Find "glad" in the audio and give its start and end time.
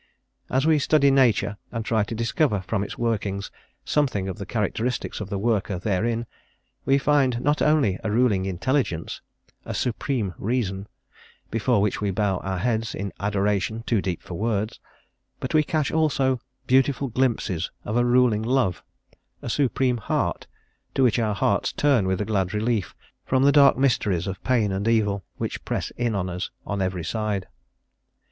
22.25-22.55